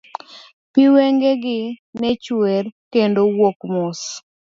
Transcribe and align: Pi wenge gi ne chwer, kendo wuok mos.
Pi 0.71 0.83
wenge 0.93 1.31
gi 1.43 1.59
ne 1.99 2.09
chwer, 2.23 2.65
kendo 2.93 3.21
wuok 3.35 3.59
mos. 3.73 4.01